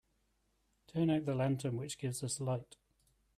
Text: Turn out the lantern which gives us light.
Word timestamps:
Turn 0.87 1.11
out 1.11 1.25
the 1.27 1.35
lantern 1.35 1.77
which 1.77 1.99
gives 1.99 2.23
us 2.23 2.39
light. 2.41 2.75